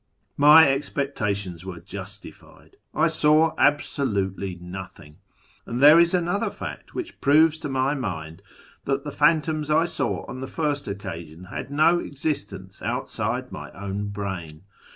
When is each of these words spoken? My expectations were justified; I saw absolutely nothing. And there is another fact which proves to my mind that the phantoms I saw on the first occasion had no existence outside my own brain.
My 0.37 0.67
expectations 0.67 1.63
were 1.63 1.79
justified; 1.79 2.77
I 2.91 3.05
saw 3.07 3.53
absolutely 3.59 4.57
nothing. 4.59 5.17
And 5.67 5.79
there 5.79 5.99
is 5.99 6.15
another 6.15 6.49
fact 6.49 6.95
which 6.95 7.21
proves 7.21 7.59
to 7.59 7.69
my 7.69 7.93
mind 7.93 8.41
that 8.85 9.03
the 9.03 9.11
phantoms 9.11 9.69
I 9.69 9.85
saw 9.85 10.25
on 10.25 10.39
the 10.41 10.47
first 10.47 10.87
occasion 10.87 11.43
had 11.53 11.69
no 11.69 11.99
existence 11.99 12.81
outside 12.81 13.51
my 13.51 13.69
own 13.73 14.07
brain. 14.07 14.63